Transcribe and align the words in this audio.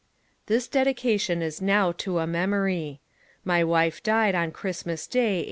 ''This 0.47 0.67
dedication 0.67 1.43
is 1.43 1.61
now 1.61 1.91
to 1.91 2.17
a 2.17 2.25
memory. 2.25 3.01
My 3.45 3.63
wife 3.63 4.01
died 4.01 4.33
on 4.33 4.49
Christmas 4.51 5.05
Day, 5.05 5.37
1897. 5.37 5.39